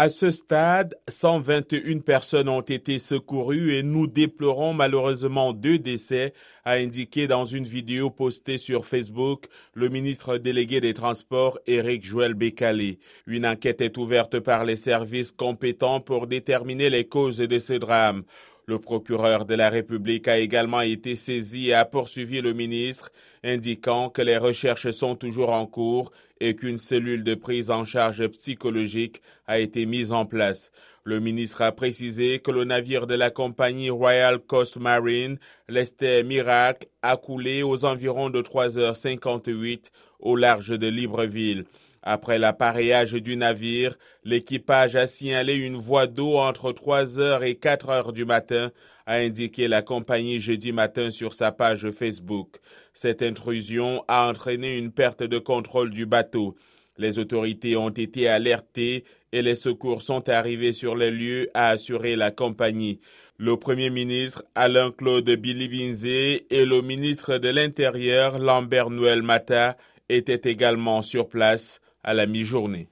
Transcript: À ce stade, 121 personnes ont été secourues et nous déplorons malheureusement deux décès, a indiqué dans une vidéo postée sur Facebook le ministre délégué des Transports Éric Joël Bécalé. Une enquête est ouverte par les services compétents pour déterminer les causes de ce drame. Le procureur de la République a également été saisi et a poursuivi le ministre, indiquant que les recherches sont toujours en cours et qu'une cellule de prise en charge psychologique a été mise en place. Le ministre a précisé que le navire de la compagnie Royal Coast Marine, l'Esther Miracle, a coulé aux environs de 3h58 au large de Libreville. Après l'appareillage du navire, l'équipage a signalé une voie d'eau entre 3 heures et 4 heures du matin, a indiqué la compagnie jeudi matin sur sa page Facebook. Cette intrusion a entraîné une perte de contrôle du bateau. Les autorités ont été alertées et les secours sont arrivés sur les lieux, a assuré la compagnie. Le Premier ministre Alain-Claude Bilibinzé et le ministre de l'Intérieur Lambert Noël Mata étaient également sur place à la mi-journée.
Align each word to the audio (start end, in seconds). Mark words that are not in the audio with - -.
À 0.00 0.08
ce 0.10 0.30
stade, 0.30 0.94
121 1.08 1.98
personnes 1.98 2.48
ont 2.48 2.60
été 2.60 3.00
secourues 3.00 3.74
et 3.74 3.82
nous 3.82 4.06
déplorons 4.06 4.72
malheureusement 4.72 5.52
deux 5.52 5.80
décès, 5.80 6.34
a 6.64 6.74
indiqué 6.74 7.26
dans 7.26 7.44
une 7.44 7.64
vidéo 7.64 8.08
postée 8.08 8.58
sur 8.58 8.86
Facebook 8.86 9.46
le 9.74 9.88
ministre 9.88 10.38
délégué 10.38 10.80
des 10.80 10.94
Transports 10.94 11.58
Éric 11.66 12.06
Joël 12.06 12.34
Bécalé. 12.34 13.00
Une 13.26 13.44
enquête 13.44 13.80
est 13.80 13.98
ouverte 13.98 14.38
par 14.38 14.64
les 14.64 14.76
services 14.76 15.32
compétents 15.32 16.00
pour 16.00 16.28
déterminer 16.28 16.90
les 16.90 17.08
causes 17.08 17.38
de 17.38 17.58
ce 17.58 17.72
drame. 17.72 18.22
Le 18.68 18.78
procureur 18.78 19.46
de 19.46 19.54
la 19.54 19.70
République 19.70 20.28
a 20.28 20.38
également 20.38 20.82
été 20.82 21.16
saisi 21.16 21.70
et 21.70 21.72
a 21.72 21.86
poursuivi 21.86 22.42
le 22.42 22.52
ministre, 22.52 23.08
indiquant 23.42 24.10
que 24.10 24.20
les 24.20 24.36
recherches 24.36 24.90
sont 24.90 25.16
toujours 25.16 25.54
en 25.54 25.64
cours 25.64 26.12
et 26.38 26.54
qu'une 26.54 26.76
cellule 26.76 27.24
de 27.24 27.34
prise 27.34 27.70
en 27.70 27.86
charge 27.86 28.26
psychologique 28.26 29.22
a 29.46 29.58
été 29.58 29.86
mise 29.86 30.12
en 30.12 30.26
place. 30.26 30.70
Le 31.02 31.18
ministre 31.18 31.62
a 31.62 31.72
précisé 31.72 32.40
que 32.40 32.50
le 32.50 32.64
navire 32.64 33.06
de 33.06 33.14
la 33.14 33.30
compagnie 33.30 33.88
Royal 33.88 34.38
Coast 34.38 34.76
Marine, 34.76 35.38
l'Esther 35.70 36.22
Miracle, 36.22 36.88
a 37.00 37.16
coulé 37.16 37.62
aux 37.62 37.86
environs 37.86 38.28
de 38.28 38.42
3h58 38.42 39.84
au 40.20 40.36
large 40.36 40.78
de 40.78 40.88
Libreville. 40.88 41.64
Après 42.02 42.38
l'appareillage 42.38 43.12
du 43.12 43.36
navire, 43.36 43.96
l'équipage 44.24 44.96
a 44.96 45.06
signalé 45.06 45.54
une 45.54 45.76
voie 45.76 46.06
d'eau 46.06 46.36
entre 46.36 46.72
3 46.72 47.18
heures 47.18 47.42
et 47.42 47.56
4 47.56 47.88
heures 47.88 48.12
du 48.12 48.24
matin, 48.24 48.70
a 49.06 49.14
indiqué 49.14 49.68
la 49.68 49.82
compagnie 49.82 50.38
jeudi 50.38 50.70
matin 50.72 51.10
sur 51.10 51.32
sa 51.32 51.50
page 51.50 51.90
Facebook. 51.90 52.58
Cette 52.92 53.22
intrusion 53.22 54.04
a 54.06 54.28
entraîné 54.28 54.76
une 54.76 54.92
perte 54.92 55.22
de 55.22 55.38
contrôle 55.38 55.90
du 55.90 56.06
bateau. 56.06 56.54
Les 56.98 57.18
autorités 57.18 57.76
ont 57.76 57.90
été 57.90 58.28
alertées 58.28 59.04
et 59.32 59.42
les 59.42 59.54
secours 59.54 60.02
sont 60.02 60.28
arrivés 60.28 60.72
sur 60.72 60.96
les 60.96 61.10
lieux, 61.10 61.48
a 61.54 61.68
assuré 61.68 62.16
la 62.16 62.30
compagnie. 62.30 63.00
Le 63.38 63.56
Premier 63.56 63.88
ministre 63.88 64.44
Alain-Claude 64.54 65.30
Bilibinzé 65.30 66.46
et 66.50 66.64
le 66.64 66.82
ministre 66.82 67.38
de 67.38 67.48
l'Intérieur 67.48 68.38
Lambert 68.38 68.90
Noël 68.90 69.22
Mata 69.22 69.76
étaient 70.08 70.50
également 70.50 71.02
sur 71.02 71.28
place 71.28 71.80
à 72.02 72.14
la 72.14 72.26
mi-journée. 72.26 72.88